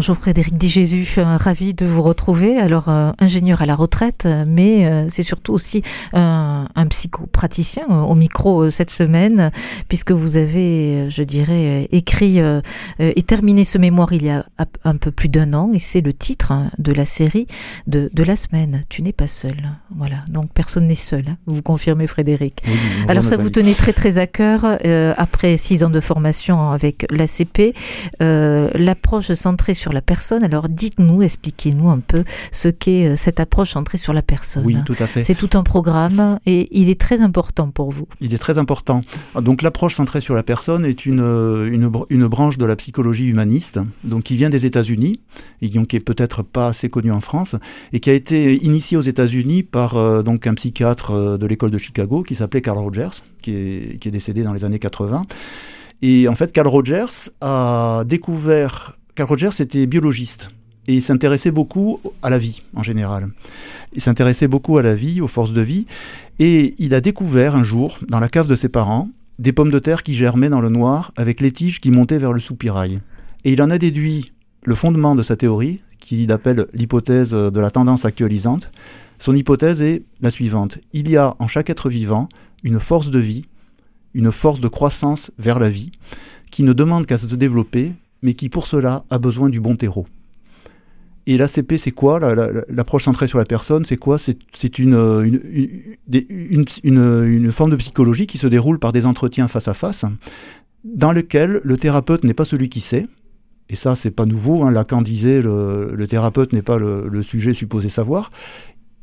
Bonjour 0.00 0.16
Frédéric 0.16 0.56
Di 0.56 0.70
Jésus, 0.70 1.18
ravi 1.18 1.74
de 1.74 1.84
vous 1.84 2.00
retrouver. 2.00 2.56
Alors 2.56 2.88
euh, 2.88 3.12
ingénieur 3.18 3.60
à 3.60 3.66
la 3.66 3.74
retraite, 3.74 4.26
mais 4.46 4.86
euh, 4.86 5.04
c'est 5.10 5.22
surtout 5.22 5.52
aussi 5.52 5.82
un, 6.14 6.68
un 6.74 6.86
psychopraticien 6.86 7.82
euh, 7.90 8.00
au 8.00 8.14
micro 8.14 8.70
cette 8.70 8.88
semaine, 8.88 9.50
puisque 9.88 10.12
vous 10.12 10.38
avez, 10.38 11.10
je 11.10 11.22
dirais, 11.22 11.86
écrit 11.92 12.38
et 12.98 13.22
terminé 13.24 13.64
ce 13.64 13.76
mémoire 13.76 14.14
il 14.14 14.24
y 14.24 14.30
a 14.30 14.46
un 14.84 14.96
peu 14.96 15.10
plus 15.10 15.28
d'un 15.28 15.52
an, 15.52 15.70
et 15.74 15.78
c'est 15.78 16.00
le 16.00 16.14
titre 16.14 16.50
hein, 16.50 16.70
de 16.78 16.92
la 16.92 17.04
série 17.04 17.46
de, 17.86 18.08
de 18.14 18.22
la 18.22 18.36
semaine. 18.36 18.84
Tu 18.88 19.02
n'es 19.02 19.12
pas 19.12 19.28
seul. 19.28 19.70
Voilà, 19.94 20.24
donc 20.30 20.50
personne 20.54 20.86
n'est 20.86 20.94
seul. 20.94 21.24
Hein. 21.28 21.36
Vous 21.44 21.60
confirmez 21.60 22.06
Frédéric. 22.06 22.62
Alors 23.06 23.26
ça 23.26 23.36
vous 23.36 23.50
tenait 23.50 23.74
très 23.74 23.92
très 23.92 24.16
à 24.16 24.26
cœur 24.26 24.78
après 25.18 25.58
six 25.58 25.84
ans 25.84 25.90
de 25.90 26.00
formation 26.00 26.70
avec 26.70 27.06
l'ACP, 27.10 27.76
l'approche 28.18 29.34
centrée 29.34 29.74
sur 29.74 29.89
la 29.92 30.02
personne. 30.02 30.44
Alors 30.44 30.68
dites-nous, 30.68 31.22
expliquez-nous 31.22 31.90
un 31.90 31.98
peu 31.98 32.24
ce 32.52 32.68
qu'est 32.68 33.06
euh, 33.06 33.16
cette 33.16 33.40
approche 33.40 33.70
centrée 33.70 33.98
sur 33.98 34.12
la 34.12 34.22
personne. 34.22 34.64
Oui, 34.64 34.76
tout 34.84 34.96
à 34.98 35.06
fait. 35.06 35.22
C'est 35.22 35.34
tout 35.34 35.50
un 35.54 35.62
programme 35.62 36.38
et 36.46 36.68
il 36.78 36.90
est 36.90 37.00
très 37.00 37.20
important 37.20 37.70
pour 37.70 37.90
vous. 37.90 38.06
Il 38.20 38.34
est 38.34 38.38
très 38.38 38.58
important. 38.58 39.02
Donc 39.40 39.62
l'approche 39.62 39.94
centrée 39.94 40.20
sur 40.20 40.34
la 40.34 40.42
personne 40.42 40.84
est 40.84 41.06
une, 41.06 41.20
euh, 41.20 41.70
une, 41.70 41.90
une, 42.10 42.26
branche 42.26 42.58
de 42.58 42.66
la 42.66 42.76
psychologie 42.76 43.26
humaniste, 43.26 43.78
donc 44.04 44.24
qui 44.24 44.36
vient 44.36 44.50
des 44.50 44.66
États-Unis 44.66 45.20
et 45.62 45.68
qui 45.68 45.96
est 45.96 46.00
peut-être 46.00 46.42
pas 46.42 46.68
assez 46.68 46.88
connue 46.88 47.12
en 47.12 47.20
France 47.20 47.56
et 47.92 48.00
qui 48.00 48.10
a 48.10 48.14
été 48.14 48.56
initiée 48.64 48.96
aux 48.96 49.02
États-Unis 49.02 49.62
par 49.62 49.96
euh, 49.96 50.22
donc 50.22 50.46
un 50.46 50.54
psychiatre 50.54 51.38
de 51.38 51.46
l'école 51.46 51.70
de 51.70 51.78
Chicago 51.78 52.22
qui 52.22 52.34
s'appelait 52.34 52.62
Carl 52.62 52.78
Rogers, 52.78 53.22
qui 53.42 53.52
est, 53.52 53.98
qui 53.98 54.08
est 54.08 54.12
décédé 54.12 54.42
dans 54.42 54.52
les 54.52 54.64
années 54.64 54.78
80. 54.78 55.22
Et 56.02 56.28
en 56.28 56.34
fait, 56.34 56.52
Carl 56.52 56.68
Rogers 56.68 57.30
a 57.40 58.04
découvert 58.06 58.96
Carl 59.14 59.28
Rogers 59.28 59.60
était 59.60 59.86
biologiste 59.86 60.50
et 60.86 61.00
s'intéressait 61.00 61.50
beaucoup 61.50 62.00
à 62.22 62.30
la 62.30 62.38
vie 62.38 62.62
en 62.74 62.82
général. 62.82 63.28
Il 63.92 64.00
s'intéressait 64.00 64.48
beaucoup 64.48 64.78
à 64.78 64.82
la 64.82 64.94
vie, 64.94 65.20
aux 65.20 65.28
forces 65.28 65.52
de 65.52 65.60
vie, 65.60 65.86
et 66.38 66.74
il 66.78 66.94
a 66.94 67.00
découvert 67.00 67.54
un 67.54 67.62
jour, 67.62 67.98
dans 68.08 68.20
la 68.20 68.28
cave 68.28 68.48
de 68.48 68.56
ses 68.56 68.68
parents, 68.68 69.08
des 69.38 69.52
pommes 69.52 69.70
de 69.70 69.78
terre 69.78 70.02
qui 70.02 70.14
germaient 70.14 70.48
dans 70.48 70.60
le 70.60 70.68
noir 70.68 71.12
avec 71.16 71.40
les 71.40 71.52
tiges 71.52 71.80
qui 71.80 71.90
montaient 71.90 72.18
vers 72.18 72.32
le 72.32 72.40
soupirail. 72.40 73.00
Et 73.44 73.52
il 73.52 73.62
en 73.62 73.70
a 73.70 73.78
déduit 73.78 74.32
le 74.64 74.74
fondement 74.74 75.14
de 75.14 75.22
sa 75.22 75.36
théorie, 75.36 75.80
qu'il 75.98 76.32
appelle 76.32 76.66
l'hypothèse 76.72 77.32
de 77.32 77.60
la 77.60 77.70
tendance 77.70 78.04
actualisante. 78.04 78.70
Son 79.18 79.34
hypothèse 79.34 79.82
est 79.82 80.02
la 80.20 80.30
suivante. 80.30 80.78
Il 80.92 81.10
y 81.10 81.16
a 81.16 81.34
en 81.38 81.46
chaque 81.46 81.70
être 81.70 81.88
vivant 81.88 82.28
une 82.64 82.80
force 82.80 83.10
de 83.10 83.18
vie, 83.18 83.42
une 84.14 84.32
force 84.32 84.60
de 84.60 84.68
croissance 84.68 85.30
vers 85.38 85.58
la 85.58 85.70
vie, 85.70 85.92
qui 86.50 86.62
ne 86.62 86.72
demande 86.72 87.06
qu'à 87.06 87.18
se 87.18 87.26
développer 87.26 87.92
mais 88.22 88.34
qui 88.34 88.48
pour 88.48 88.66
cela 88.66 89.04
a 89.10 89.18
besoin 89.18 89.48
du 89.48 89.60
bon 89.60 89.76
terreau. 89.76 90.06
Et 91.26 91.36
l'ACP, 91.36 91.76
c'est 91.76 91.90
quoi? 91.90 92.18
L'approche 92.68 93.04
centrée 93.04 93.28
sur 93.28 93.38
la 93.38 93.44
personne, 93.44 93.84
c'est 93.84 93.96
quoi? 93.96 94.18
C'est 94.18 94.78
une 94.78 95.54
une, 96.12 97.52
forme 97.52 97.70
de 97.70 97.76
psychologie 97.76 98.26
qui 98.26 98.38
se 98.38 98.46
déroule 98.46 98.78
par 98.78 98.92
des 98.92 99.06
entretiens 99.06 99.46
face 99.46 99.68
à 99.68 99.74
face, 99.74 100.04
dans 100.82 101.12
lequel 101.12 101.60
le 101.62 101.76
thérapeute 101.76 102.24
n'est 102.24 102.34
pas 102.34 102.44
celui 102.44 102.68
qui 102.68 102.80
sait, 102.80 103.06
et 103.70 103.76
ça, 103.76 103.94
c'est 103.94 104.10
pas 104.10 104.26
nouveau. 104.26 104.64
Hein, 104.64 104.72
Lacan 104.72 105.00
disait 105.00 105.40
le, 105.40 105.92
le 105.94 106.06
thérapeute 106.08 106.52
n'est 106.52 106.62
pas 106.62 106.78
le, 106.78 107.22
sujet 107.22 107.54
supposé 107.54 107.88
savoir. 107.88 108.32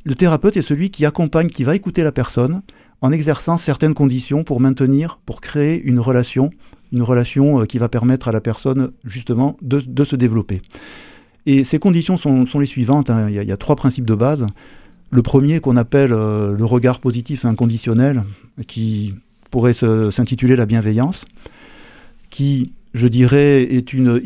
Le 0.04 0.14
thérapeute 0.14 0.58
est 0.58 0.62
celui 0.62 0.90
qui 0.90 1.06
accompagne, 1.06 1.50
qui 1.50 1.64
va 1.64 1.76
écouter 1.76 2.04
la 2.04 2.12
personne 2.12 2.62
en 3.00 3.12
exerçant 3.12 3.58
certaines 3.58 3.94
conditions 3.94 4.44
pour 4.44 4.60
maintenir, 4.60 5.20
pour 5.26 5.40
créer 5.40 5.82
une 5.82 6.00
relation 6.00 6.50
une 6.92 7.04
relation 7.04 7.62
euh, 7.62 7.66
qui 7.66 7.78
va 7.78 7.90
permettre 7.90 8.28
à 8.28 8.32
la 8.32 8.42
personne 8.42 8.92
justement 9.04 9.58
de, 9.62 10.04
se 10.04 10.16
développer. 10.16 10.62
Et 11.46 11.64
ces 11.64 11.80
conditions 11.80 12.18
sont, 12.18 12.46
les 12.60 12.66
suivantes. 12.66 13.10
Hein. 13.10 13.30
Il, 13.30 13.36
y 13.36 13.52
a, 13.52 13.58
trois 13.58 13.76
principes 13.76 14.06
de 14.06 14.16
base. 14.16 14.46
Le 15.12 15.22
premier 15.22 15.60
qu'on 15.60 15.78
appelle 15.78 16.12
euh, 16.12 16.56
le 16.56 16.66
regard 16.66 17.00
positif 17.00 17.46
inconditionnel, 17.46 18.24
qui 18.68 19.16
pourrait 19.52 19.74
s'intituler 19.74 20.56
la 20.56 20.66
bienveillance, 20.66 21.26
qui, 22.30 22.74
je 22.94 23.08
dirais, 23.08 23.64
est 23.64 23.94
une, 23.94 24.22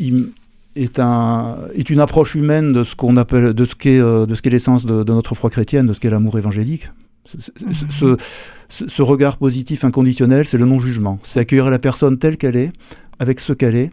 est, 0.74 0.98
un, 0.98 1.58
est 1.74 1.90
une 1.90 2.00
approche 2.00 2.34
humaine 2.34 2.72
de 2.72 2.84
ce 2.84 2.96
qu'on 2.96 3.16
appelle 3.16 3.54
de 3.54 3.64
ce 3.64 3.74
qu'est 3.74 4.00
euh, 4.00 4.26
de 4.26 4.34
qu'est 4.34 4.50
l'essence 4.50 4.84
de, 4.84 5.04
de, 5.04 5.12
notre 5.12 5.34
foi 5.34 5.50
chrétienne, 5.50 5.86
de 5.86 5.92
ce 5.92 6.00
qu'est 6.00 6.10
l'amour 6.10 6.38
évangélique. 6.38 6.90
Ce, 7.24 7.36
ce, 7.88 8.16
regard 9.02 9.36
positif 9.36 9.84
inconditionnel, 9.84 10.46
c'est 10.46 10.58
le 10.58 10.66
non-jugement. 10.66 11.18
C'est 11.24 11.40
accueillir 11.40 11.70
la 11.70 11.78
personne 11.78 12.18
telle 12.18 12.36
qu'elle 12.36 12.56
est, 12.56 12.72
avec 13.18 13.40
ce 13.40 13.52
qu'elle 13.52 13.76
est, 13.76 13.90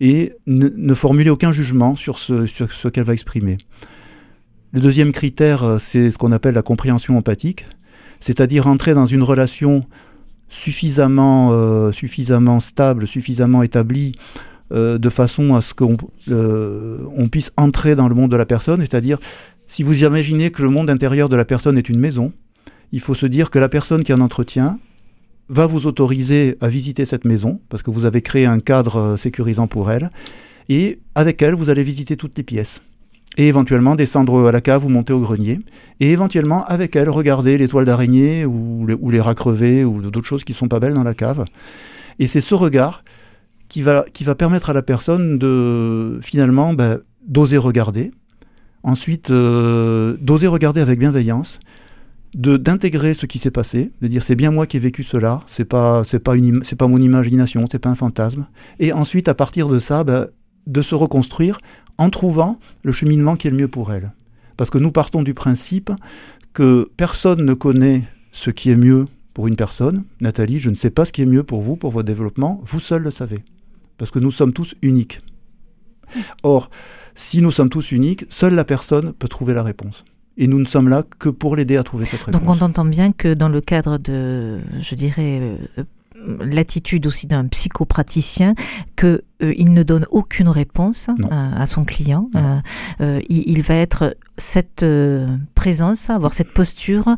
et 0.00 0.32
ne, 0.46 0.94
formuler 0.94 1.30
aucun 1.30 1.52
jugement 1.52 1.94
sur 1.96 2.18
ce, 2.18 2.46
ce 2.46 2.88
qu'elle 2.88 3.04
va 3.04 3.12
exprimer. 3.12 3.58
Le 4.72 4.80
deuxième 4.80 5.12
critère, 5.12 5.64
euh, 5.64 5.78
c'est 5.78 6.10
ce 6.10 6.16
qu'on 6.16 6.32
appelle 6.32 6.54
la 6.54 6.62
compréhension 6.62 7.18
empathique, 7.18 7.66
c'est-à-dire 8.20 8.66
entrer 8.66 8.94
dans 8.94 9.04
une 9.04 9.22
relation 9.22 9.82
suffisamment, 10.48 11.50
euh, 11.52 11.90
stable, 12.60 13.06
suffisamment 13.06 13.62
établie, 13.62 14.14
euh, 14.72 14.96
de 14.96 15.10
façon 15.10 15.54
à 15.54 15.60
ce 15.60 15.74
qu'on 15.74 15.96
on 16.28 17.28
puisse 17.28 17.52
entrer 17.58 17.94
dans 17.94 18.08
le 18.08 18.14
monde 18.14 18.30
de 18.30 18.36
la 18.36 18.46
personne, 18.46 18.80
c'est-à-dire 18.80 19.18
si 19.66 19.82
vous 19.82 20.04
imaginez 20.04 20.50
que 20.50 20.62
le 20.62 20.70
monde 20.70 20.88
intérieur 20.88 21.28
de 21.28 21.36
la 21.36 21.44
personne 21.44 21.76
est 21.76 21.88
une 21.90 21.98
maison, 21.98 22.32
il 22.92 23.00
faut 23.00 23.14
se 23.14 23.26
dire 23.26 23.50
que 23.50 23.58
la 23.58 23.68
personne 23.68 24.04
qui 24.04 24.12
en 24.12 24.20
entretient 24.20 24.78
va 25.48 25.66
vous 25.66 25.86
autoriser 25.86 26.56
à 26.60 26.68
visiter 26.68 27.04
cette 27.04 27.24
maison, 27.24 27.60
parce 27.68 27.82
que 27.82 27.90
vous 27.90 28.04
avez 28.04 28.22
créé 28.22 28.46
un 28.46 28.60
cadre 28.60 28.96
euh, 28.96 29.16
sécurisant 29.16 29.66
pour 29.66 29.90
elle, 29.90 30.10
et 30.68 31.00
avec 31.14 31.42
elle, 31.42 31.54
vous 31.54 31.70
allez 31.70 31.82
visiter 31.82 32.16
toutes 32.16 32.36
les 32.36 32.44
pièces. 32.44 32.80
Et 33.36 33.48
éventuellement 33.48 33.96
descendre 33.96 34.46
à 34.46 34.52
la 34.52 34.60
cave 34.60 34.84
ou 34.84 34.88
monter 34.90 35.12
au 35.12 35.20
grenier. 35.20 35.58
Et 36.00 36.12
éventuellement, 36.12 36.64
avec 36.66 36.94
elle, 36.96 37.08
regarder 37.08 37.56
les 37.56 37.66
toiles 37.66 37.86
d'araignée 37.86 38.44
ou 38.44 38.86
les, 38.86 39.20
rats 39.20 39.34
crevés 39.34 39.84
ou 39.84 40.02
d'autres 40.02 40.26
choses 40.26 40.44
qui 40.44 40.52
sont 40.52 40.68
pas 40.68 40.80
belles 40.80 40.92
dans 40.92 41.02
la 41.02 41.14
cave. 41.14 41.46
Et 42.18 42.26
c'est 42.26 42.42
ce 42.42 42.54
regard 42.54 43.04
qui 43.68 43.80
va, 43.80 44.04
permettre 44.36 44.68
à 44.68 44.74
la 44.74 44.82
personne 44.82 45.38
de 45.38 46.20
finalement 46.22 46.74
ben, 46.74 47.00
d'oser 47.26 47.56
regarder. 47.56 48.12
Ensuite, 48.82 49.30
euh, 49.30 50.16
d'oser 50.20 50.46
regarder 50.46 50.82
avec 50.82 50.98
bienveillance 50.98 51.58
d'intégrer 52.34 53.14
ce 53.14 53.26
qui 53.26 53.38
s'est 53.38 53.50
passé, 53.50 53.92
de 54.00 54.06
dire 54.08 54.22
c'est 54.22 54.34
bien 54.34 54.50
moi 54.50 54.66
qui 54.66 54.78
ai 54.78 54.80
vécu 54.80 55.02
cela, 55.02 55.40
c'est 55.46 55.66
pas 55.66 56.02
c'est 56.04 56.18
pas 56.18 56.34
une 56.34 56.62
c'est 56.64 56.76
pas 56.76 56.88
mon 56.88 57.00
imagination, 57.00 57.66
c'est 57.70 57.78
pas 57.78 57.90
un 57.90 57.94
fantasme, 57.94 58.46
et 58.78 58.92
ensuite 58.92 59.28
à 59.28 59.34
partir 59.34 59.68
de 59.68 59.78
ça, 59.78 60.02
bah, 60.02 60.28
de 60.66 60.82
se 60.82 60.94
reconstruire 60.94 61.58
en 61.98 62.08
trouvant 62.08 62.58
le 62.82 62.92
cheminement 62.92 63.36
qui 63.36 63.48
est 63.48 63.50
le 63.50 63.56
mieux 63.56 63.68
pour 63.68 63.92
elle, 63.92 64.12
parce 64.56 64.70
que 64.70 64.78
nous 64.78 64.92
partons 64.92 65.22
du 65.22 65.34
principe 65.34 65.90
que 66.54 66.90
personne 66.96 67.44
ne 67.44 67.54
connaît 67.54 68.04
ce 68.32 68.50
qui 68.50 68.70
est 68.70 68.76
mieux 68.76 69.04
pour 69.34 69.46
une 69.46 69.56
personne. 69.56 70.04
Nathalie, 70.20 70.60
je 70.60 70.70
ne 70.70 70.74
sais 70.74 70.90
pas 70.90 71.04
ce 71.04 71.12
qui 71.12 71.22
est 71.22 71.26
mieux 71.26 71.42
pour 71.42 71.60
vous, 71.60 71.76
pour 71.76 71.90
votre 71.90 72.06
développement, 72.06 72.60
vous 72.64 72.80
seul 72.80 73.02
le 73.02 73.10
savez, 73.10 73.44
parce 73.98 74.10
que 74.10 74.18
nous 74.18 74.30
sommes 74.30 74.52
tous 74.52 74.74
uniques. 74.82 75.20
Or, 76.42 76.70
si 77.14 77.42
nous 77.42 77.50
sommes 77.50 77.70
tous 77.70 77.92
uniques, 77.92 78.24
seule 78.30 78.54
la 78.54 78.64
personne 78.64 79.12
peut 79.12 79.28
trouver 79.28 79.54
la 79.54 79.62
réponse. 79.62 80.04
Et 80.36 80.46
nous 80.46 80.58
ne 80.58 80.64
sommes 80.64 80.88
là 80.88 81.04
que 81.18 81.28
pour 81.28 81.56
l'aider 81.56 81.76
à 81.76 81.82
trouver 81.82 82.04
cette 82.06 82.22
réponse. 82.22 82.40
Donc 82.40 82.48
on 82.48 82.64
entend 82.64 82.84
bien 82.84 83.12
que 83.12 83.34
dans 83.34 83.48
le 83.48 83.60
cadre 83.60 83.98
de, 83.98 84.60
je 84.80 84.94
dirais, 84.94 85.40
euh, 85.76 85.84
l'attitude 86.40 87.06
aussi 87.06 87.26
d'un 87.26 87.46
psychopraticien 87.46 88.54
que 88.96 89.24
euh, 89.42 89.54
il 89.56 89.72
ne 89.72 89.82
donne 89.82 90.06
aucune 90.10 90.48
réponse 90.48 91.08
à, 91.30 91.66
son 91.66 91.84
client. 91.84 92.30
Euh, 93.00 93.20
il, 93.28 93.44
il, 93.46 93.62
va 93.62 93.74
être 93.74 94.16
cette 94.36 94.84
présence, 95.54 96.10
avoir 96.10 96.32
cette 96.32 96.52
posture, 96.52 97.08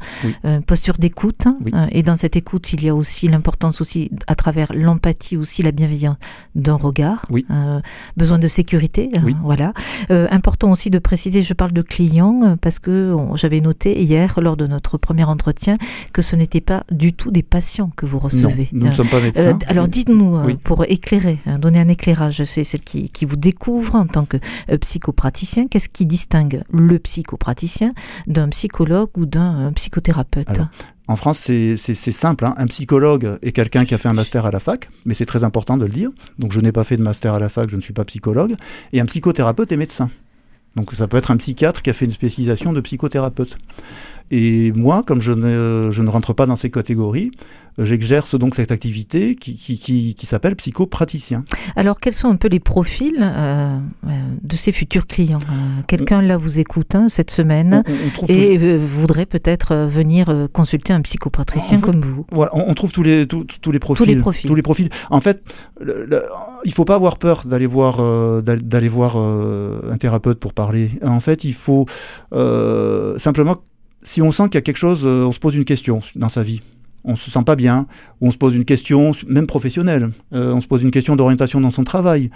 euh, 0.44 0.61
posture 0.61 0.97
d'écoute. 0.99 1.47
Euh, 1.73 1.87
et 1.91 2.03
dans 2.03 2.17
cette 2.17 2.37
écoute, 2.37 2.73
il 2.73 2.85
y 2.85 2.88
a 2.88 2.94
aussi 2.94 3.29
l'importance 3.29 3.81
aussi, 3.81 4.11
à 4.26 4.35
travers 4.35 4.73
l'empathie 4.75 5.37
aussi, 5.37 5.62
la 5.62 5.73
bienveillance 5.73 6.17
d'un 6.55 6.75
regard. 6.75 7.26
Euh, 7.50 7.81
besoin 8.17 8.38
de 8.38 8.49
sécurité, 8.49 9.11
voilà. 9.43 9.73
important 10.11 10.71
aussi 10.71 10.91
de 10.91 10.99
préciser, 10.99 11.43
je 11.43 11.55
parle 11.55 11.73
de 11.73 11.82
clients 11.82 12.56
parce 12.61 12.79
que 12.79 13.15
j'avais 13.35 13.61
noté 13.61 14.03
hier 14.03 14.41
lors 14.41 14.56
de 14.56 14.67
notre 14.67 14.99
premier 14.99 15.25
entretien 15.25 15.76
que 16.12 16.23
ce 16.23 16.37
n'était 16.37 16.61
pas 16.61 16.85
du 16.91 17.12
tout 17.12 17.31
des 17.31 17.43
patients 17.43 17.91
que 17.97 18.06
vous 18.06 18.19
recevez. 18.19 18.69
nous 18.73 18.87
ne 18.87 18.93
sommes 18.93 19.09
pas 19.09 19.21
médecins. 19.21 19.59
alors 19.67 19.88
dites-nous 19.88 20.56
pour 20.65 20.85
éclairer, 20.85 21.38
hein, 21.47 21.59
donner 21.59 21.81
un 21.81 21.88
éclairage. 21.88 22.13
C'est 22.44 22.64
celle 22.64 22.81
qui, 22.81 23.08
qui 23.11 23.25
vous 23.25 23.37
découvre 23.37 23.94
en 23.94 24.06
tant 24.06 24.25
que 24.25 24.38
psychopraticien. 24.81 25.66
Qu'est-ce 25.66 25.88
qui 25.88 26.06
distingue 26.06 26.62
le 26.72 26.99
psychopraticien 26.99 27.93
d'un 28.26 28.49
psychologue 28.49 29.11
ou 29.16 29.26
d'un 29.26 29.72
psychothérapeute 29.72 30.49
En 31.08 31.16
France, 31.16 31.38
c'est 31.38 31.76
simple. 31.94 32.44
Hein. 32.44 32.55
Un 32.56 32.66
psychologue 32.66 33.38
est 33.43 33.52
quelqu'un 33.52 33.84
qui 33.84 33.94
a 33.94 33.99
fait 33.99 34.08
un 34.08 34.14
master 34.14 34.46
à 34.46 34.50
la 34.50 34.61
fac, 34.61 34.88
mais 35.05 35.14
c'est 35.14 35.26
très 35.26 35.44
important 35.44 35.76
de 35.76 35.84
le 35.84 35.93
dire. 35.93 36.11
Donc 36.38 36.52
je 36.52 36.61
n'ai 36.61 36.72
pas 36.72 36.84
fait 36.84 36.96
de 36.96 37.02
master 37.02 37.34
à 37.34 37.38
la 37.38 37.49
fac, 37.49 37.69
je 37.70 37.76
ne 37.76 37.81
suis 37.81 37.93
pas 37.93 38.05
psychologue. 38.05 38.55
Et 38.93 39.00
un 39.00 39.06
psychothérapeute 39.06 39.72
est 39.72 39.76
médecin. 39.76 40.11
Donc 40.76 40.93
ça 40.94 41.06
peut 41.06 41.17
être 41.17 41.31
un 41.31 41.37
psychiatre 41.37 41.82
qui 41.82 41.91
a 41.91 41.93
fait 41.93 42.05
une 42.05 42.11
spécialisation 42.11 42.73
de 42.73 42.81
psychothérapeute. 42.81 43.56
Et 44.31 44.73
moi, 44.73 45.03
comme 45.06 45.21
je 45.21 45.32
ne, 45.32 46.09
rentre 46.09 46.32
pas 46.32 46.47
dans 46.47 46.56
ces 46.56 46.71
catégories, 46.71 47.31
j'exerce 47.79 48.37
donc 48.37 48.55
cette 48.55 48.73
activité 48.73 49.37
qui, 49.37 49.56
qui, 49.56 49.79
qui, 49.79 50.15
qui 50.15 50.26
s'appelle 50.26 50.56
psychopraticien. 50.56 51.44
Alors, 51.76 52.00
quels 52.00 52.15
sont 52.15 52.29
un 52.29 52.37
peu 52.37 52.49
les 52.49 52.61
profils 52.61 53.19
euh, 53.21 53.79
euh 54.06 54.24
de 54.55 54.59
ces 54.59 54.73
futurs 54.73 55.06
clients 55.06 55.41
euh, 55.43 55.83
Quelqu'un 55.89 56.23
là 56.23 56.37
vous 56.37 56.61
écoute 56.61 56.95
hein, 56.95 57.09
cette 57.09 57.31
semaine 57.31 57.83
on, 57.87 58.25
on 58.25 58.27
et 58.29 58.77
voudrait 58.79 59.27
peut-être 59.27 59.73
euh, 59.73 59.87
venir 59.87 60.49
consulter 60.53 60.93
un 60.93 61.01
psychopraticien 61.03 61.79
fait, 61.79 61.85
comme 61.85 62.01
vous. 62.01 62.25
Voilà, 62.31 62.53
on, 62.55 62.71
on 62.71 62.75
trouve 62.75 62.93
tous 62.93 63.03
les, 63.03 63.27
tous, 63.27 63.45
tous, 63.45 63.73
les 63.73 63.79
profils. 63.79 64.06
Tous 64.06 64.12
les 64.12 64.21
profils. 64.21 64.49
Tous 64.49 64.55
les 64.55 64.62
profils. 64.62 64.89
En 65.11 65.21
fait, 65.21 65.43
le, 65.81 66.06
le, 66.06 66.23
il 66.65 66.69
ne 66.69 66.75
faut 66.75 66.85
pas 66.85 66.95
avoir 66.95 67.19
peur 67.19 67.45
d'aller 67.45 67.67
voir, 67.67 67.97
euh, 68.01 68.41
d'aller 68.43 68.89
voir 68.89 69.15
euh, 69.17 69.81
un 69.91 69.97
thérapeute 69.97 70.39
pour 70.39 70.53
parler. 70.53 70.93
En 71.03 71.21
fait, 71.21 71.45
il 71.45 71.55
faut 71.55 71.87
euh, 72.33 73.19
simplement, 73.19 73.57
si 74.03 74.23
on 74.23 74.31
sent 74.31 74.45
qu'il 74.45 74.55
y 74.55 74.59
a 74.59 74.62
quelque 74.62 74.77
chose, 74.77 75.05
on 75.05 75.33
se 75.33 75.41
pose 75.41 75.57
une 75.57 75.65
question 75.65 76.00
dans 76.15 76.29
sa 76.29 76.43
vie 76.43 76.61
on 77.05 77.17
se 77.17 77.31
sent 77.31 77.43
pas 77.45 77.57
bien, 77.57 77.87
ou 78.21 78.29
on 78.29 78.31
se 78.31 78.39
pose 78.39 78.55
une 78.55 78.65
question, 78.65 79.12
même 79.29 79.47
professionnelle, 79.47 80.11
euh, 80.33 80.53
on 80.53 80.61
se 80.61 80.67
pose 80.67 80.83
une 80.83 80.91
question 80.91 81.17
d'orientation 81.17 81.61
dans 81.61 81.71
son 81.71 81.85
travail, 81.85 82.31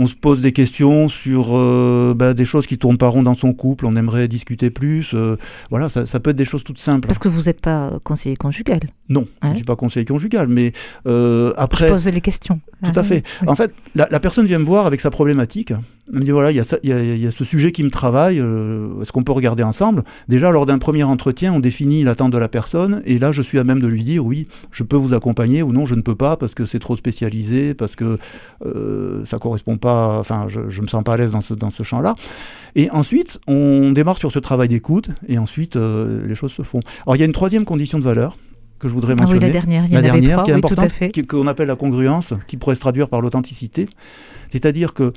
on 0.00 0.06
se 0.06 0.14
pose 0.14 0.40
des 0.40 0.52
questions 0.52 1.08
sur 1.08 1.54
euh, 1.54 2.14
bah, 2.16 2.32
des 2.32 2.46
choses 2.46 2.66
qui 2.66 2.78
tournent 2.78 2.96
pas 2.96 3.08
rond 3.08 3.22
dans 3.22 3.34
son 3.34 3.52
couple, 3.52 3.84
on 3.84 3.96
aimerait 3.96 4.28
discuter 4.28 4.70
plus. 4.70 5.10
Euh, 5.12 5.36
voilà, 5.68 5.90
ça, 5.90 6.06
ça, 6.06 6.20
peut 6.20 6.30
être 6.30 6.36
des 6.36 6.46
choses 6.46 6.64
toutes 6.64 6.78
simples. 6.78 7.06
Parce 7.06 7.18
que 7.18 7.28
vous 7.28 7.42
n'êtes 7.42 7.60
pas 7.60 7.92
conseiller 8.02 8.34
conjugal 8.34 8.80
Non, 9.10 9.26
hein 9.42 9.48
je 9.48 9.50
ne 9.50 9.56
suis 9.56 9.64
pas 9.64 9.76
conseiller 9.76 10.06
conjugal, 10.06 10.48
mais 10.48 10.72
euh, 11.06 11.52
après. 11.58 11.88
Je 11.88 11.92
pose 11.92 12.08
les 12.08 12.22
questions. 12.22 12.60
Tout 12.82 12.98
à 12.98 13.04
fait. 13.04 13.22
Oui. 13.42 13.48
En 13.48 13.56
fait, 13.56 13.74
la, 13.94 14.08
la, 14.10 14.20
personne 14.20 14.46
vient 14.46 14.58
me 14.58 14.64
voir 14.64 14.86
avec 14.86 15.02
sa 15.02 15.10
problématique. 15.10 15.74
Me 16.12 16.20
dit 16.20 16.32
voilà, 16.32 16.50
il 16.50 16.56
y, 16.56 16.88
y, 16.88 17.18
y, 17.20 17.26
a 17.26 17.30
ce 17.30 17.44
sujet 17.44 17.70
qui 17.70 17.84
me 17.84 17.90
travaille, 17.90 18.40
euh, 18.40 19.00
est-ce 19.00 19.12
qu'on 19.12 19.22
peut 19.22 19.32
regarder 19.32 19.62
ensemble? 19.62 20.02
Déjà, 20.28 20.50
lors 20.50 20.66
d'un 20.66 20.78
premier 20.78 21.04
entretien, 21.04 21.52
on 21.52 21.60
définit 21.60 22.02
l'attente 22.02 22.32
de 22.32 22.38
la 22.38 22.48
personne, 22.48 23.00
et 23.06 23.20
là, 23.20 23.30
je 23.30 23.42
suis 23.42 23.60
à 23.60 23.64
même 23.64 23.80
de 23.80 23.86
lui 23.86 24.02
dire 24.02 24.24
oui, 24.24 24.48
je 24.72 24.82
peux 24.82 24.96
vous 24.96 25.14
accompagner, 25.14 25.62
ou 25.62 25.72
non, 25.72 25.86
je 25.86 25.94
ne 25.94 26.02
peux 26.02 26.16
pas, 26.16 26.36
parce 26.36 26.52
que 26.54 26.66
c'est 26.66 26.80
trop 26.80 26.96
spécialisé, 26.96 27.74
parce 27.74 27.94
que 27.94 28.18
euh, 28.66 29.24
ça 29.24 29.38
correspond 29.38 29.76
pas, 29.76 30.18
enfin, 30.18 30.46
je, 30.48 30.68
je 30.68 30.82
me 30.82 30.88
sens 30.88 31.04
pas 31.04 31.14
à 31.14 31.16
l'aise 31.16 31.30
dans 31.30 31.42
ce, 31.42 31.54
dans 31.54 31.70
ce 31.70 31.84
champ-là. 31.84 32.16
Et 32.74 32.90
ensuite, 32.90 33.38
on 33.46 33.92
démarre 33.92 34.18
sur 34.18 34.32
ce 34.32 34.40
travail 34.40 34.66
d'écoute, 34.66 35.10
et 35.28 35.38
ensuite, 35.38 35.76
euh, 35.76 36.26
les 36.26 36.34
choses 36.34 36.52
se 36.52 36.62
font. 36.62 36.80
Alors, 37.06 37.14
il 37.14 37.20
y 37.20 37.22
a 37.22 37.26
une 37.26 37.32
troisième 37.32 37.64
condition 37.64 37.98
de 37.98 38.04
valeur, 38.04 38.36
que 38.80 38.88
je 38.88 38.94
voudrais 38.94 39.14
mentionner. 39.14 39.38
Ah 39.42 39.46
oui, 39.46 39.46
la 39.46 39.52
dernière, 39.52 39.84
il 39.84 39.90
y 39.90 39.94
la 39.94 40.02
dernière 40.02 40.32
trois, 40.32 40.44
qui 40.44 40.50
est 40.50 40.54
oui, 40.54 40.58
importante, 40.58 41.26
qu'on 41.28 41.46
appelle 41.46 41.68
la 41.68 41.76
congruence, 41.76 42.34
qui 42.48 42.56
pourrait 42.56 42.74
se 42.74 42.80
traduire 42.80 43.08
par 43.08 43.20
l'authenticité. 43.20 43.86
C'est-à-dire 44.50 44.94
que 44.94 45.12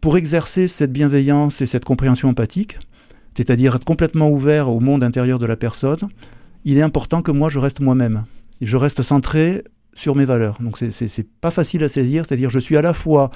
pour 0.00 0.16
exercer 0.16 0.68
cette 0.68 0.92
bienveillance 0.92 1.60
et 1.60 1.66
cette 1.66 1.84
compréhension 1.84 2.28
empathique, 2.28 2.78
c'est-à-dire 3.36 3.76
être 3.76 3.84
complètement 3.84 4.30
ouvert 4.30 4.70
au 4.70 4.80
monde 4.80 5.04
intérieur 5.04 5.38
de 5.38 5.46
la 5.46 5.56
personne, 5.56 6.08
il 6.64 6.78
est 6.78 6.82
important 6.82 7.22
que 7.22 7.30
moi 7.30 7.48
je 7.48 7.58
reste 7.58 7.80
moi-même. 7.80 8.24
Je 8.60 8.76
reste 8.76 9.02
centré 9.02 9.64
sur 9.94 10.14
mes 10.16 10.24
valeurs. 10.24 10.58
Donc 10.60 10.78
c'est 10.78 11.26
pas 11.40 11.50
facile 11.50 11.84
à 11.84 11.88
saisir, 11.88 12.24
c'est-à-dire 12.26 12.50
je 12.50 12.58
suis 12.58 12.76
à 12.76 12.82
la 12.82 12.92
fois 12.92 13.30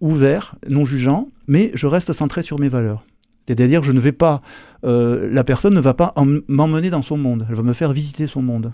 ouvert, 0.00 0.56
non 0.68 0.84
jugeant, 0.84 1.28
mais 1.46 1.70
je 1.74 1.86
reste 1.86 2.12
centré 2.12 2.42
sur 2.42 2.58
mes 2.58 2.68
valeurs. 2.68 3.04
C'est-à-dire 3.46 3.82
je 3.82 3.92
ne 3.92 4.00
vais 4.00 4.12
pas, 4.12 4.42
euh, 4.84 5.28
la 5.30 5.44
personne 5.44 5.74
ne 5.74 5.80
va 5.80 5.94
pas 5.94 6.14
m'emmener 6.48 6.90
dans 6.90 7.02
son 7.02 7.18
monde, 7.18 7.46
elle 7.48 7.54
va 7.54 7.62
me 7.62 7.72
faire 7.72 7.92
visiter 7.92 8.26
son 8.26 8.42
monde. 8.42 8.72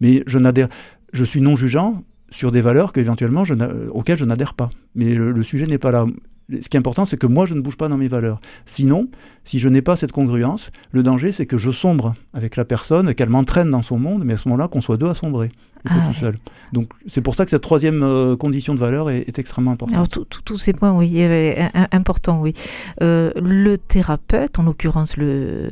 Mais 0.00 0.22
je 0.26 0.38
n'adhère, 0.38 0.68
je 1.12 1.24
suis 1.24 1.40
non 1.40 1.56
jugeant, 1.56 2.04
sur 2.30 2.50
des 2.50 2.60
valeurs 2.60 2.92
qu'éventuellement 2.92 3.44
je 3.44 3.54
auxquelles 3.90 4.18
je 4.18 4.24
n'adhère 4.24 4.54
pas. 4.54 4.70
Mais 4.94 5.14
le, 5.14 5.32
le 5.32 5.42
sujet 5.42 5.66
n'est 5.66 5.78
pas 5.78 5.90
là. 5.90 6.06
Ce 6.50 6.68
qui 6.68 6.76
est 6.76 6.80
important, 6.80 7.04
c'est 7.04 7.18
que 7.18 7.26
moi, 7.26 7.44
je 7.44 7.52
ne 7.52 7.60
bouge 7.60 7.76
pas 7.76 7.88
dans 7.88 7.98
mes 7.98 8.08
valeurs. 8.08 8.40
Sinon, 8.64 9.08
si 9.44 9.58
je 9.58 9.68
n'ai 9.68 9.82
pas 9.82 9.96
cette 9.96 10.12
congruence, 10.12 10.70
le 10.92 11.02
danger, 11.02 11.30
c'est 11.30 11.44
que 11.44 11.58
je 11.58 11.70
sombre 11.70 12.14
avec 12.32 12.56
la 12.56 12.64
personne, 12.64 13.14
qu'elle 13.14 13.28
m'entraîne 13.28 13.70
dans 13.70 13.82
son 13.82 13.98
monde, 13.98 14.22
mais 14.24 14.32
à 14.32 14.36
ce 14.38 14.48
moment-là, 14.48 14.66
qu'on 14.66 14.80
soit 14.80 14.96
deux 14.96 15.08
à 15.08 15.14
sombrer, 15.14 15.50
ah, 15.84 16.08
tout 16.08 16.18
seul. 16.18 16.38
Donc, 16.72 16.88
c'est 17.06 17.20
pour 17.20 17.34
ça 17.34 17.44
que 17.44 17.50
cette 17.50 17.62
troisième 17.62 18.02
euh, 18.02 18.36
condition 18.36 18.74
de 18.74 18.78
valeur 18.78 19.10
est, 19.10 19.28
est 19.28 19.38
extrêmement 19.38 19.72
importante. 19.72 19.94
Alors, 19.94 20.08
tous 20.44 20.58
ces 20.58 20.72
points, 20.72 20.92
oui, 20.92 21.22
importants, 21.92 22.40
oui. 22.40 22.52
Euh, 23.02 23.32
le 23.36 23.78
thérapeute, 23.78 24.58
en 24.58 24.64
l'occurrence 24.64 25.16
le 25.16 25.70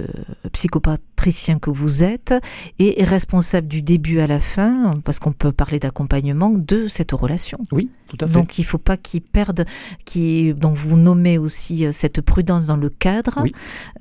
psychopatricien 0.53 1.58
que 1.58 1.70
vous 1.70 2.03
êtes, 2.03 2.35
est 2.79 3.05
responsable 3.05 3.69
du 3.69 3.82
début 3.82 4.20
à 4.20 4.26
la 4.26 4.41
fin, 4.41 4.93
parce 5.05 5.19
qu'on 5.19 5.32
peut 5.32 5.53
parler 5.53 5.79
d'accompagnement 5.79 6.50
de 6.50 6.87
cette 6.87 7.12
relation. 7.12 7.59
Oui, 7.73 7.91
tout 8.09 8.17
à 8.20 8.26
fait. 8.26 8.32
Donc, 8.32 8.59
il 8.59 8.62
ne 8.62 8.67
faut 8.67 8.79
pas 8.79 8.97
qu'il 8.97 9.20
perde, 9.23 9.67
qui 10.05 10.55
donc 10.55 10.76
vous 10.76 10.97
nommez 10.97 11.37
aussi 11.37 11.85
euh, 11.85 11.93
cette 11.93 12.20
prudence 12.20 12.67
dans 12.67 12.76
le 12.76 12.88
cadre. 12.88 13.41
Oui. 13.43 13.52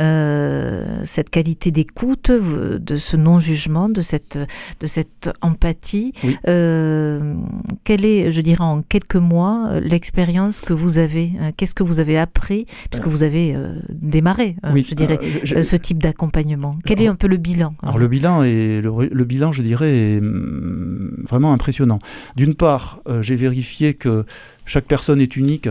Euh, 0.01 1.01
cette 1.04 1.30
qualité 1.30 1.72
d'écoute, 1.72 2.31
de 2.31 2.96
ce 2.96 3.18
non-jugement, 3.18 3.90
de 3.90 4.01
cette, 4.01 4.38
de 4.80 4.88
cette 4.88 5.30
empathie. 5.42 5.95
Oui. 6.24 6.38
Euh, 6.48 7.36
quelle 7.84 8.06
est, 8.06 8.32
je 8.32 8.42
dirais 8.42 8.64
en 8.64 8.82
quelques 8.82 9.16
mois, 9.16 9.80
l'expérience 9.80 10.62
que 10.62 10.74
vous 10.74 10.98
avez 10.98 11.32
Qu'est-ce 11.58 11.76
que 11.76 11.84
vous 11.84 12.00
avez 12.00 12.18
appris? 12.18 12.66
Puisque 12.90 13.08
vous 13.08 13.24
avez 13.24 13.56
euh, 13.56 13.80
démarré, 13.90 14.56
oui. 14.74 14.86
je 14.88 14.96
dirais, 14.96 15.20
je, 15.44 15.62
ce 15.62 15.76
type 15.76 16.02
d'accompagnement. 16.02 16.78
Quel 16.86 17.02
est 17.02 17.08
un 17.08 17.16
peu 17.16 17.28
le 17.28 17.38
bilan 17.38 17.76
Alors 17.82 17.98
le 17.98 18.08
bilan, 18.08 18.44
est, 18.44 18.82
le, 18.82 19.10
le, 19.12 19.24
bilan, 19.26 19.52
je 19.52 19.62
dirais, 19.62 19.90
est 19.90 20.22
mm, 20.22 21.24
vraiment 21.28 21.54
impressionnant. 21.54 22.00
D'une 22.36 22.56
part, 22.56 23.00
euh, 23.08 23.22
j'ai 23.22 23.36
vérifié 23.36 23.94
que 23.94 24.26
chaque 24.66 24.86
personne 24.86 25.22
est 25.22 25.36
unique 25.36 25.70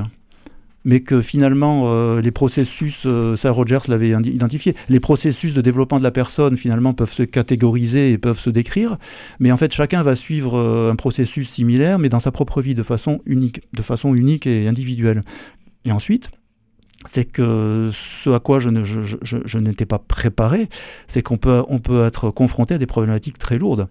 mais 0.84 1.00
que 1.00 1.22
finalement 1.22 1.84
euh, 1.86 2.20
les 2.20 2.30
processus, 2.30 3.02
euh, 3.06 3.36
ça 3.36 3.50
Rogers 3.50 3.88
l'avait 3.88 4.10
identifié, 4.10 4.74
les 4.88 5.00
processus 5.00 5.54
de 5.54 5.60
développement 5.60 5.98
de 5.98 6.02
la 6.02 6.10
personne 6.10 6.56
finalement 6.56 6.92
peuvent 6.92 7.12
se 7.12 7.22
catégoriser 7.22 8.12
et 8.12 8.18
peuvent 8.18 8.38
se 8.38 8.50
décrire, 8.50 8.98
mais 9.40 9.50
en 9.50 9.56
fait 9.56 9.72
chacun 9.72 10.02
va 10.02 10.16
suivre 10.16 10.58
euh, 10.58 10.92
un 10.92 10.96
processus 10.96 11.48
similaire, 11.48 11.98
mais 11.98 12.08
dans 12.08 12.20
sa 12.20 12.30
propre 12.30 12.60
vie 12.60 12.74
de 12.74 12.82
façon 12.82 13.20
unique, 13.26 13.62
de 13.72 13.82
façon 13.82 14.14
unique 14.14 14.46
et 14.46 14.68
individuelle. 14.68 15.22
Et 15.86 15.92
ensuite, 15.92 16.30
c'est 17.06 17.24
que 17.24 17.90
ce 17.92 18.30
à 18.30 18.40
quoi 18.40 18.60
je, 18.60 18.70
je 18.72 19.58
n'étais 19.58 19.84
pas 19.84 19.98
préparé, 19.98 20.68
c'est 21.06 21.22
qu'on 21.22 21.36
peut, 21.36 21.62
on 21.68 21.78
peut 21.78 22.04
être 22.04 22.30
confronté 22.30 22.74
à 22.74 22.78
des 22.78 22.86
problématiques 22.86 23.38
très 23.38 23.58
lourdes 23.58 23.88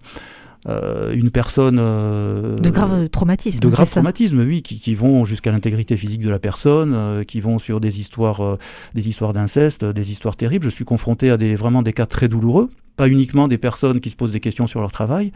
euh, 0.66 1.12
une 1.12 1.30
personne 1.30 1.78
euh, 1.78 2.56
de 2.56 2.70
grave 2.70 3.08
traumatisme 3.10 3.58
de 3.58 3.68
grave 3.68 3.90
traumatisme 3.90 4.40
oui 4.40 4.62
qui, 4.62 4.78
qui 4.80 4.94
vont 4.94 5.26
jusqu'à 5.26 5.52
l'intégrité 5.52 5.96
physique 5.96 6.22
de 6.22 6.30
la 6.30 6.38
personne 6.38 6.94
euh, 6.94 7.22
qui 7.22 7.40
vont 7.42 7.58
sur 7.58 7.80
des 7.80 8.00
histoires 8.00 8.40
euh, 8.40 8.58
des 8.94 9.08
histoires 9.08 9.34
d'inceste 9.34 9.84
des 9.84 10.10
histoires 10.10 10.36
terribles. 10.36 10.64
Je 10.64 10.70
suis 10.70 10.86
confronté 10.86 11.28
à 11.30 11.36
des 11.36 11.54
vraiment 11.54 11.82
des 11.82 11.92
cas 11.92 12.06
très 12.06 12.28
douloureux 12.28 12.70
pas 12.96 13.08
uniquement 13.08 13.48
des 13.48 13.58
personnes 13.58 14.00
qui 14.00 14.08
se 14.08 14.16
posent 14.16 14.32
des 14.32 14.40
questions 14.40 14.66
sur 14.66 14.80
leur 14.80 14.92
travail. 14.92 15.32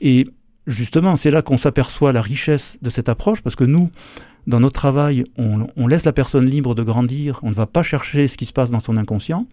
Et 0.00 0.24
justement 0.66 1.16
c'est 1.16 1.30
là 1.30 1.42
qu'on 1.42 1.58
s'aperçoit 1.58 2.12
la 2.12 2.22
richesse 2.22 2.78
de 2.80 2.88
cette 2.88 3.10
approche 3.10 3.42
parce 3.42 3.56
que 3.56 3.64
nous 3.64 3.90
dans 4.46 4.60
notre 4.60 4.74
travail, 4.74 5.24
on, 5.38 5.68
on, 5.74 5.86
laisse 5.86 6.04
la 6.04 6.12
personne 6.12 6.44
libre 6.44 6.74
de 6.74 6.82
grandir, 6.82 7.40
on 7.42 7.48
ne 7.48 7.54
va 7.54 7.66
pas 7.66 7.82
chercher 7.82 8.28
ce 8.28 8.36
qui 8.36 8.44
se 8.44 8.52
passe 8.52 8.70
dans 8.70 8.80
son 8.80 8.98
inconscient, 8.98 9.46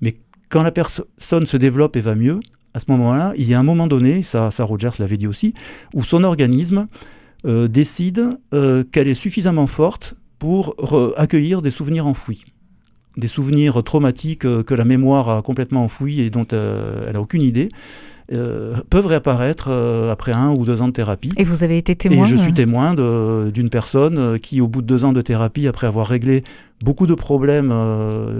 mais 0.00 0.16
quand 0.48 0.64
la 0.64 0.72
personne 0.72 1.46
se 1.46 1.56
développe 1.56 1.94
et 1.94 2.00
va 2.00 2.16
mieux, 2.16 2.40
à 2.74 2.80
ce 2.80 2.86
moment-là, 2.88 3.32
il 3.36 3.48
y 3.48 3.54
a 3.54 3.58
un 3.58 3.62
moment 3.62 3.86
donné, 3.86 4.22
ça, 4.22 4.50
ça 4.50 4.64
Rogers 4.64 4.92
l'avait 4.98 5.16
dit 5.16 5.26
aussi, 5.26 5.54
où 5.94 6.02
son 6.02 6.24
organisme 6.24 6.86
euh, 7.44 7.66
décide 7.66 8.38
euh, 8.54 8.84
qu'elle 8.84 9.08
est 9.08 9.14
suffisamment 9.14 9.66
forte 9.66 10.14
pour 10.38 10.76
accueillir 11.16 11.60
des 11.60 11.72
souvenirs 11.72 12.06
enfouis. 12.06 12.44
Des 13.16 13.26
souvenirs 13.26 13.82
traumatiques 13.82 14.44
euh, 14.44 14.62
que 14.62 14.74
la 14.74 14.84
mémoire 14.84 15.28
a 15.28 15.42
complètement 15.42 15.84
enfouis 15.84 16.20
et 16.20 16.30
dont 16.30 16.46
elle 16.50 17.12
n'a 17.12 17.20
aucune 17.20 17.42
idée. 17.42 17.68
Peuvent 18.88 19.06
réapparaître 19.06 19.70
après 20.10 20.32
un 20.32 20.52
ou 20.52 20.64
deux 20.64 20.80
ans 20.80 20.88
de 20.88 20.92
thérapie. 20.94 21.32
Et 21.36 21.44
vous 21.44 21.64
avez 21.64 21.76
été 21.76 21.94
témoin 21.94 22.24
Et 22.24 22.28
je 22.28 22.36
suis 22.36 22.54
témoin 22.54 22.94
d'une 22.94 23.68
personne 23.68 24.38
qui, 24.38 24.62
au 24.62 24.68
bout 24.68 24.80
de 24.80 24.86
deux 24.86 25.04
ans 25.04 25.12
de 25.12 25.20
thérapie, 25.20 25.68
après 25.68 25.86
avoir 25.86 26.06
réglé 26.06 26.42
beaucoup 26.82 27.06
de 27.06 27.14
problèmes 27.14 27.74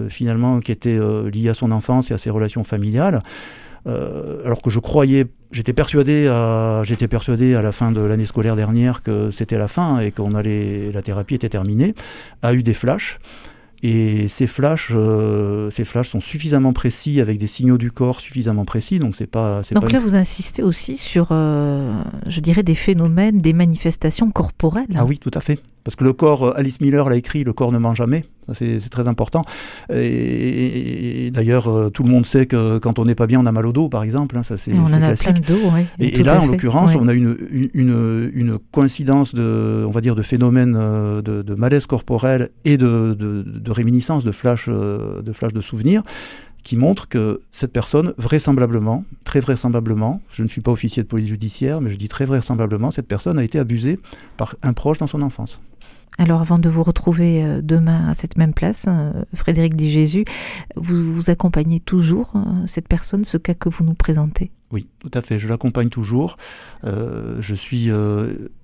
finalement 0.09 0.61
qui 0.61 0.73
étaient 0.73 0.99
liés 1.31 1.51
à 1.51 1.55
son 1.55 1.71
enfance 1.73 2.11
et 2.11 2.15
à 2.15 2.19
ses 2.19 2.31
relations 2.31 2.65
familiales, 2.65 3.23
euh, 3.87 4.45
alors 4.45 4.62
que 4.62 4.71
je 4.71 4.79
croyais, 4.79 5.27
j'étais 5.51 5.73
persuadé, 5.73 6.29
à, 6.29 6.83
j'étais 6.85 7.09
persuadé 7.09 7.55
à 7.55 7.62
la 7.62 7.73
fin 7.73 7.93
de 7.93 8.01
l'année 8.01 8.27
scolaire 8.27 8.57
dernière 8.57 9.03
que 9.03 9.31
c'était 9.31 9.59
la 9.59 9.69
fin 9.69 9.99
et 9.99 10.11
qu'on 10.11 10.35
allait, 10.35 10.93
la 10.93 11.03
thérapie 11.03 11.35
était 11.35 11.49
terminée, 11.49 11.95
a 12.43 12.55
eu 12.55 12.62
des 12.62 12.75
flashs. 12.75 13.19
Et 13.85 14.29
ces 14.29 14.47
flashs, 14.47 14.93
euh, 14.95 15.69
ces 15.73 15.85
flashs 15.85 16.09
sont 16.11 16.21
suffisamment 16.21 16.73
précis 16.73 17.21
avec 17.21 17.39
des 17.39 17.49
signaux 17.49 17.79
du 17.79 17.91
corps 17.91 18.21
suffisamment 18.21 18.65
précis, 18.65 19.01
donc 19.01 19.17
c'est 19.17 19.27
pas. 19.27 19.62
Donc 19.73 19.83
pas 19.83 19.89
là, 19.89 19.99
une... 19.99 20.05
vous 20.05 20.15
insistez 20.15 20.62
aussi 20.62 20.97
sur, 20.97 21.29
euh, 21.33 22.01
je 22.29 22.41
dirais, 22.41 22.62
des 22.62 22.77
phénomènes, 22.77 23.39
des 23.39 23.53
manifestations 23.53 24.31
corporelles. 24.31 24.87
Ah 24.95 25.05
oui, 25.05 25.19
tout 25.19 25.33
à 25.35 25.41
fait. 25.41 25.59
Parce 25.85 25.97
que 25.97 26.05
le 26.05 26.12
corps, 26.12 26.45
euh, 26.45 26.57
Alice 26.57 26.81
Miller 26.81 27.09
l'a 27.09 27.17
écrit, 27.17 27.45
le 27.45 27.53
corps 27.53 27.73
ne 27.73 27.79
ment 27.79 27.95
jamais. 27.95 28.25
C'est 28.55 28.91
très 28.91 29.07
important. 29.07 29.45
Et, 29.93 29.97
et, 29.97 31.27
et 31.27 31.31
d'ailleurs, 31.31 31.69
euh, 31.69 31.91
tout 31.91 32.03
le 32.03 32.11
monde 32.11 32.27
sait 32.27 32.47
que 32.47 32.79
quand 32.79 32.99
on 32.99 33.05
n'est 33.05 33.15
pas 33.15 33.29
bien, 33.29 33.41
on 33.41 33.47
a 33.47 33.53
mal 33.53 33.67
au 33.67 33.73
dos, 33.73 33.89
par 33.89 34.03
exemple. 34.03 34.37
Hein, 34.37 34.43
ça, 34.43 34.59
c'est 34.59 34.75
on 34.75 34.85
en 34.85 34.99
classique. 34.99 35.47
dos, 35.47 35.59
oui. 35.73 35.87
Et, 36.01 36.21
et 36.21 36.23
là, 36.25 36.41
en 36.43 36.47
l'occurrence, 36.47 36.93
on 36.97 37.07
a 37.07 37.15
une, 37.15 37.37
une, 37.73 38.31
une, 38.35 38.59
coïncidence 38.73 39.33
de, 39.35 39.85
on 39.87 39.91
va 39.91 40.01
dire, 40.01 40.17
de 40.17 40.23
phénomènes 40.23 40.77
euh, 40.77 41.23
de, 41.23 41.43
de 41.43 41.55
malaise 41.55 41.87
corporel 41.87 42.51
et 42.65 42.77
de, 42.77 43.15
de, 43.19 43.43
de 43.43 43.71
réminiscence, 43.71 44.25
de 44.25 44.33
flash, 44.33 44.69
de 44.69 45.33
flash 45.33 45.53
de 45.53 45.61
souvenirs 45.61 46.03
qui 46.62 46.77
montre 46.77 47.09
que 47.09 47.41
cette 47.51 47.73
personne, 47.73 48.15
vraisemblablement, 48.19 49.05
très 49.25 49.41
vraisemblablement, 49.41 50.21
je 50.31 50.43
ne 50.43 50.49
suis 50.49 50.61
pas 50.61 50.71
officier 50.71 51.03
de 51.03 51.09
police 51.09 51.29
judiciaire, 51.29 51.81
mais 51.81 51.91
je 51.91 51.97
dis 51.97 52.09
très 52.09 52.25
vraisemblablement, 52.25 52.91
cette 52.91 53.09
personne 53.09 53.39
a 53.39 53.45
été 53.45 53.59
abusée 53.59 53.99
par 54.37 54.55
un 54.62 54.73
proche 54.73 54.99
dans 54.99 55.09
son 55.09 55.23
enfance. 55.23 55.61
Alors 56.19 56.40
avant 56.40 56.59
de 56.59 56.69
vous 56.69 56.83
retrouver 56.83 57.42
euh, 57.42 57.61
demain 57.62 58.09
à 58.09 58.14
cette 58.14 58.37
même 58.37 58.52
place, 58.52 58.85
euh, 58.88 59.12
Frédéric 59.35 59.75
dit 59.75 59.90
Jésus, 59.90 60.25
vous, 60.76 61.31
accompagnez 61.31 61.81
toujours 61.81 62.33
euh, 62.37 62.66
cette 62.66 62.88
personne, 62.88 63.25
ce 63.25 63.38
cas 63.38 63.54
que 63.54 63.69
vous 63.69 63.85
nous 63.85 63.95
présentez? 63.95 64.50
Oui, 64.71 64.87
tout 64.99 65.11
à 65.14 65.23
fait, 65.23 65.38
je 65.38 65.49
l'accompagne 65.49 65.88
toujours. 65.90 66.37
je 66.83 67.54
suis 67.54 67.90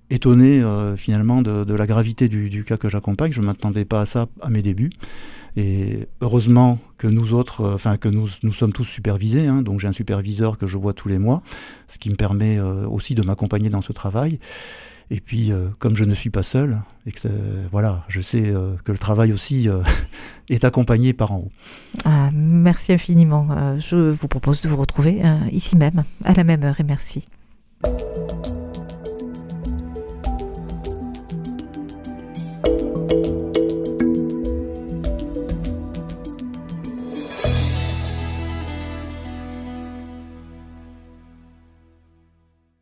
étonné 0.08 0.64
finalement 0.96 1.42
de, 1.42 1.74
la 1.74 1.86
gravité 1.86 2.28
du, 2.28 2.64
cas 2.64 2.78
que 2.78 2.88
j'accompagne, 2.88 3.30
je 3.30 3.42
ne 3.42 3.46
m'attendais 3.46 3.84
pas 3.84 4.00
à 4.00 4.06
ça 4.06 4.26
à 4.40 4.48
mes 4.48 4.62
débuts. 4.62 4.88
Et 5.58 6.08
heureusement 6.22 6.78
que 6.96 7.08
nous 7.08 7.34
autres, 7.34 7.74
enfin 7.74 7.98
que 7.98 8.08
nous, 8.08 8.26
nous 8.42 8.52
sommes 8.54 8.72
tous 8.72 8.84
supervisés, 8.84 9.48
hein, 9.48 9.60
donc 9.60 9.80
j'ai 9.80 9.88
un 9.88 9.92
superviseur 9.92 10.56
que 10.56 10.66
je 10.66 10.78
vois 10.78 10.94
tous 10.94 11.10
les 11.10 11.18
mois, 11.18 11.42
ce 11.88 11.98
qui 11.98 12.08
me 12.08 12.16
permet 12.16 12.58
aussi 12.58 13.14
de 13.14 13.20
m'accompagner 13.20 13.68
dans 13.68 13.82
ce 13.82 13.92
travail. 13.92 14.38
Et 15.10 15.20
puis, 15.20 15.52
euh, 15.52 15.68
comme 15.78 15.96
je 15.96 16.04
ne 16.04 16.14
suis 16.14 16.30
pas 16.30 16.42
seul, 16.42 16.80
et 17.06 17.12
que 17.12 17.28
voilà, 17.70 18.04
je 18.08 18.20
sais 18.20 18.42
euh, 18.46 18.74
que 18.84 18.92
le 18.92 18.98
travail 18.98 19.32
aussi 19.32 19.68
euh, 19.68 19.82
est 20.50 20.64
accompagné 20.64 21.14
par 21.14 21.32
en 21.32 21.38
haut. 21.38 21.48
Ah, 22.04 22.30
merci 22.32 22.92
infiniment. 22.92 23.78
je 23.78 24.10
vous 24.10 24.28
propose 24.28 24.60
de 24.60 24.68
vous 24.68 24.76
retrouver 24.76 25.22
ici 25.50 25.76
même, 25.76 26.04
à 26.24 26.34
la 26.34 26.44
même 26.44 26.62
heure, 26.62 26.80
et 26.80 26.84
merci. 26.84 27.24